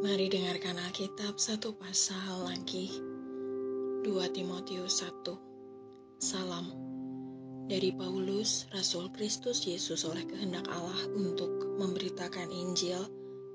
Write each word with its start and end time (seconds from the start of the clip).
Mari 0.00 0.32
dengarkan 0.32 0.80
Alkitab 0.80 1.36
satu 1.36 1.76
pasal 1.76 2.48
lagi. 2.48 2.88
2 4.00 4.08
Timotius 4.32 5.04
1. 5.04 5.28
Salam 6.16 6.72
dari 7.68 7.92
Paulus, 7.92 8.64
Rasul 8.72 9.12
Kristus 9.12 9.60
Yesus 9.68 10.08
oleh 10.08 10.24
kehendak 10.24 10.64
Allah 10.72 11.04
untuk 11.12 11.52
memberitakan 11.76 12.48
Injil 12.48 12.96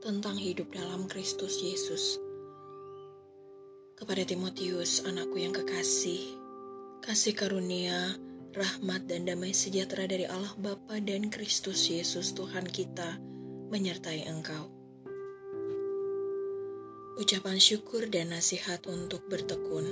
tentang 0.05 0.37
hidup 0.37 0.69
dalam 0.69 1.09
Kristus 1.09 1.65
Yesus. 1.65 2.21
Kepada 3.97 4.21
Timotius, 4.21 5.01
anakku 5.01 5.41
yang 5.41 5.49
kekasih, 5.57 6.29
kasih 7.01 7.33
karunia, 7.33 8.21
rahmat 8.53 9.09
dan 9.09 9.25
damai 9.25 9.49
sejahtera 9.49 10.05
dari 10.05 10.29
Allah 10.29 10.53
Bapa 10.61 11.01
dan 11.01 11.33
Kristus 11.33 11.89
Yesus 11.89 12.37
Tuhan 12.37 12.69
kita 12.69 13.17
menyertai 13.73 14.29
engkau 14.29 14.74
ucapan 17.15 17.55
syukur 17.55 18.11
dan 18.11 18.35
nasihat 18.35 18.83
untuk 18.91 19.23
bertekun. 19.31 19.87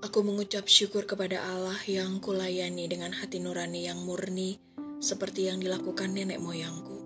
Aku 0.00 0.24
mengucap 0.24 0.64
syukur 0.64 1.04
kepada 1.04 1.44
Allah 1.44 1.76
yang 1.84 2.16
kulayani 2.16 2.88
dengan 2.88 3.12
hati 3.12 3.44
nurani 3.44 3.84
yang 3.84 4.00
murni 4.00 4.56
seperti 5.04 5.52
yang 5.52 5.60
dilakukan 5.60 6.16
nenek 6.16 6.40
moyangku. 6.40 7.04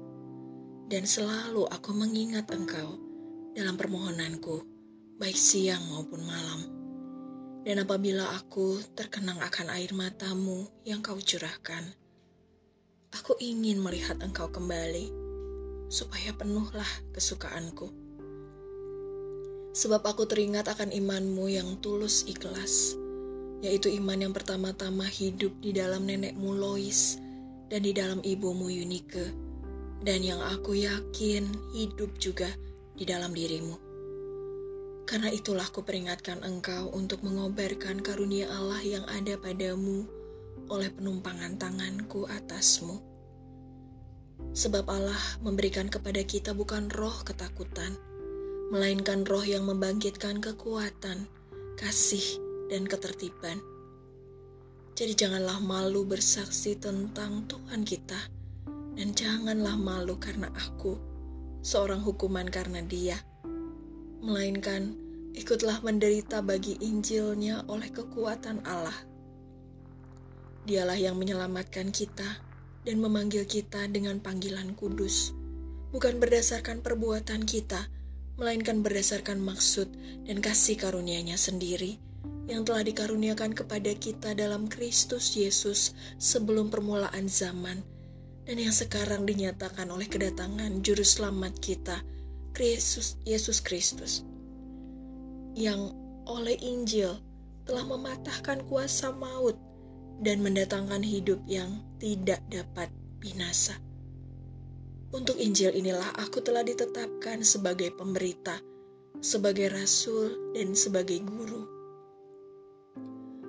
Dan 0.87 1.03
selalu 1.03 1.67
aku 1.67 1.91
mengingat 1.99 2.47
engkau 2.55 2.95
dalam 3.59 3.75
permohonanku, 3.75 4.63
baik 5.19 5.35
siang 5.35 5.83
maupun 5.91 6.23
malam. 6.23 6.61
Dan 7.67 7.83
apabila 7.83 8.39
aku 8.39 8.79
terkenang 8.95 9.43
akan 9.43 9.67
air 9.75 9.91
matamu 9.99 10.63
yang 10.87 11.03
kau 11.03 11.19
curahkan, 11.19 11.91
aku 13.11 13.35
ingin 13.43 13.83
melihat 13.83 14.15
engkau 14.23 14.47
kembali, 14.47 15.11
supaya 15.91 16.31
penuhlah 16.39 16.87
kesukaanku 17.11 18.06
sebab 19.77 20.01
aku 20.09 20.25
teringat 20.25 20.73
akan 20.73 20.89
imanmu 20.89 21.53
yang 21.53 21.77
tulus 21.85 22.25
ikhlas, 22.25 22.97
yaitu 23.61 23.93
iman 24.01 24.17
yang 24.17 24.33
pertama-tama 24.33 25.05
hidup 25.05 25.53
di 25.61 25.77
dalam 25.77 26.09
nenekmu 26.09 26.57
Lois 26.57 27.21
dan 27.69 27.85
di 27.85 27.93
dalam 27.93 28.25
ibumu 28.25 28.73
Yunike, 28.73 29.37
dan 30.01 30.25
yang 30.25 30.41
aku 30.41 30.81
yakin 30.81 31.53
hidup 31.77 32.09
juga 32.17 32.49
di 32.97 33.05
dalam 33.05 33.37
dirimu. 33.37 33.77
Karena 35.05 35.29
itulah 35.29 35.69
ku 35.69 35.85
peringatkan 35.85 36.41
engkau 36.41 36.89
untuk 36.97 37.21
mengobarkan 37.21 38.01
karunia 38.01 38.49
Allah 38.49 38.81
yang 38.81 39.05
ada 39.13 39.37
padamu 39.37 40.09
oleh 40.73 40.89
penumpangan 40.89 41.61
tanganku 41.61 42.25
atasmu. 42.27 42.99
Sebab 44.57 44.89
Allah 44.89 45.21
memberikan 45.45 45.93
kepada 45.93 46.25
kita 46.25 46.57
bukan 46.57 46.89
roh 46.91 47.23
ketakutan, 47.23 47.95
melainkan 48.67 49.23
roh 49.23 49.47
yang 49.47 49.63
membangkitkan 49.63 50.43
kekuatan, 50.43 51.31
kasih, 51.79 52.43
dan 52.67 52.83
ketertiban. 52.83 53.63
Jadi 54.97 55.13
janganlah 55.15 55.63
malu 55.63 56.03
bersaksi 56.03 56.75
tentang 56.75 57.47
Tuhan 57.47 57.87
kita, 57.87 58.19
dan 58.97 59.13
janganlah 59.15 59.77
malu 59.79 60.19
karena 60.19 60.51
aku, 60.57 60.99
seorang 61.63 62.03
hukuman 62.03 62.49
karena 62.49 62.83
dia. 62.83 63.21
Melainkan 64.25 64.97
ikutlah 65.37 65.85
menderita 65.85 66.41
bagi 66.43 66.81
Injilnya 66.81 67.69
oleh 67.71 67.93
kekuatan 67.93 68.65
Allah. 68.67 68.97
Dialah 70.67 70.99
yang 70.99 71.15
menyelamatkan 71.21 71.95
kita 71.95 72.43
dan 72.83 72.97
memanggil 72.99 73.47
kita 73.47 73.87
dengan 73.87 74.19
panggilan 74.19 74.75
kudus, 74.75 75.31
bukan 75.95 76.19
berdasarkan 76.19 76.83
perbuatan 76.83 77.47
kita, 77.47 77.87
melainkan 78.37 78.85
berdasarkan 78.85 79.41
maksud 79.41 79.89
dan 80.29 80.45
kasih 80.45 80.77
karunia-Nya 80.77 81.41
sendiri 81.41 81.97
yang 82.47 82.63
telah 82.63 82.87
dikaruniakan 82.87 83.57
kepada 83.57 83.91
kita 83.97 84.37
dalam 84.37 84.71
Kristus 84.71 85.35
Yesus 85.35 85.97
sebelum 86.21 86.71
permulaan 86.71 87.27
zaman 87.27 87.83
dan 88.47 88.57
yang 88.63 88.71
sekarang 88.71 89.27
dinyatakan 89.27 89.91
oleh 89.91 90.07
kedatangan 90.07 90.85
juru 90.85 91.03
selamat 91.03 91.59
kita 91.59 91.99
Kristus 92.55 93.19
Yesus 93.27 93.59
Kristus 93.59 94.23
yang 95.57 95.91
oleh 96.29 96.55
Injil 96.61 97.19
telah 97.67 97.83
mematahkan 97.83 98.69
kuasa 98.71 99.11
maut 99.11 99.59
dan 100.23 100.41
mendatangkan 100.41 101.03
hidup 101.03 101.43
yang 101.49 101.83
tidak 101.99 102.41
dapat 102.49 102.89
binasa. 103.19 103.86
Untuk 105.15 105.39
Injil 105.39 105.71
inilah 105.71 106.19
aku 106.19 106.43
telah 106.43 106.67
ditetapkan 106.67 107.47
sebagai 107.47 107.95
pemberita, 107.95 108.59
sebagai 109.23 109.71
rasul, 109.71 110.51
dan 110.51 110.75
sebagai 110.75 111.23
guru. 111.23 111.63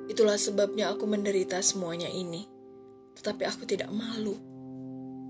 Itulah 0.06 0.38
sebabnya 0.38 0.94
aku 0.94 1.10
menderita 1.10 1.58
semuanya 1.66 2.14
ini, 2.14 2.46
tetapi 3.18 3.42
aku 3.50 3.66
tidak 3.66 3.90
malu, 3.90 4.38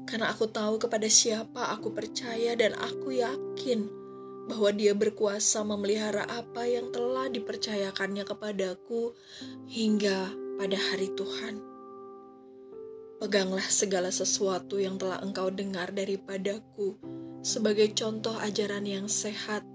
karena 0.03 0.27
aku 0.35 0.51
tahu 0.51 0.75
kepada 0.83 1.07
siapa 1.07 1.71
aku 1.71 1.95
percaya, 1.95 2.59
dan 2.59 2.75
aku 2.75 3.15
yakin 3.15 3.87
bahwa 4.51 4.71
Dia 4.75 4.95
berkuasa 4.95 5.63
memelihara 5.63 6.27
apa 6.27 6.67
yang 6.67 6.91
telah 6.91 7.31
dipercayakannya 7.31 8.23
kepadaku 8.27 9.15
hingga 9.67 10.31
pada 10.59 10.75
hari 10.75 11.07
Tuhan. 11.15 11.76
Peganglah 13.17 13.65
segala 13.65 14.13
sesuatu 14.13 14.77
yang 14.77 15.01
telah 15.01 15.17
engkau 15.25 15.49
dengar 15.49 15.89
daripadaku 15.89 17.01
sebagai 17.41 17.89
contoh 17.97 18.37
ajaran 18.37 18.85
yang 18.85 19.09
sehat, 19.09 19.65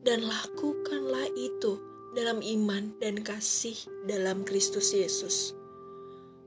dan 0.00 0.24
lakukanlah 0.24 1.28
itu 1.36 1.76
dalam 2.16 2.40
iman 2.40 2.96
dan 2.96 3.20
kasih 3.20 3.76
dalam 4.08 4.40
Kristus 4.40 4.96
Yesus. 4.96 5.52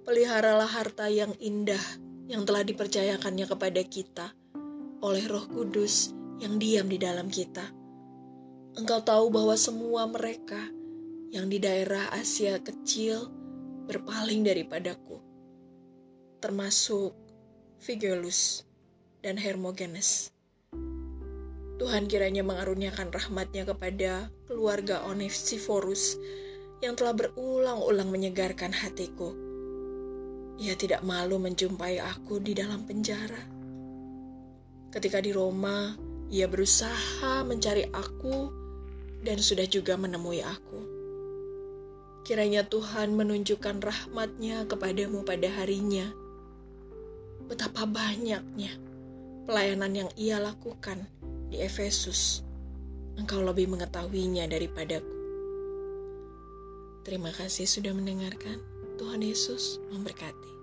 Peliharalah 0.02 0.66
harta 0.66 1.13
yang 1.13 1.29
indah 1.38 1.81
yang 2.25 2.41
telah 2.41 2.66
dipercayakannya 2.66 3.46
kepada 3.46 3.81
kita 3.85 4.34
oleh 5.06 5.22
Roh 5.29 5.46
Kudus 5.46 6.09
yang 6.41 6.58
diam 6.58 6.90
di 6.90 6.97
dalam 6.97 7.29
kita. 7.29 7.69
Engkau 8.81 9.06
tahu 9.06 9.29
bahwa 9.29 9.53
semua 9.53 10.09
mereka 10.09 10.73
yang 11.29 11.53
di 11.53 11.62
daerah 11.62 12.09
Asia 12.09 12.58
kecil 12.58 13.29
berpaling 13.85 14.41
daripadaku 14.41 15.31
termasuk 16.41 17.13
Figelus 17.78 18.66
dan 19.22 19.38
Hermogenes. 19.38 20.34
Tuhan 21.78 22.09
kiranya 22.09 22.41
mengaruniakan 22.41 23.13
rahmatnya 23.13 23.66
kepada 23.66 24.29
keluarga 24.50 25.06
Onesiphorus 25.06 26.18
yang 26.81 26.97
telah 26.97 27.13
berulang-ulang 27.13 28.09
menyegarkan 28.09 28.74
hatiku. 28.74 29.34
Ia 30.62 30.78
tidak 30.78 31.02
malu 31.02 31.41
menjumpai 31.41 32.02
aku 32.02 32.38
di 32.38 32.53
dalam 32.58 32.85
penjara. 32.85 33.41
Ketika 34.94 35.22
di 35.22 35.34
Roma, 35.34 35.94
ia 36.29 36.46
berusaha 36.46 37.41
mencari 37.46 37.90
aku 37.90 38.50
dan 39.25 39.41
sudah 39.41 39.66
juga 39.66 39.97
menemui 39.97 40.41
aku. 40.41 40.79
Kiranya 42.22 42.66
Tuhan 42.69 43.18
menunjukkan 43.18 43.81
rahmatnya 43.81 44.69
kepadamu 44.69 45.25
pada 45.25 45.50
harinya 45.50 46.21
betapa 47.51 47.84
banyaknya 47.84 48.72
pelayanan 49.44 49.91
yang 49.91 50.09
ia 50.16 50.39
lakukan 50.39 51.03
di 51.51 51.59
Efesus. 51.59 52.47
Engkau 53.19 53.44
lebih 53.44 53.67
mengetahuinya 53.67 54.47
daripadaku. 54.47 55.19
Terima 57.03 57.35
kasih 57.35 57.67
sudah 57.67 57.91
mendengarkan. 57.91 58.63
Tuhan 58.95 59.19
Yesus 59.19 59.84
memberkati. 59.91 60.60